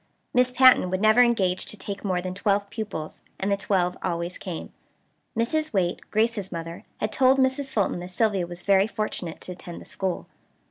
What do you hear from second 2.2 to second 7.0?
than twelve pupils; and the twelve always came. Mrs. Waite, Grace's mother,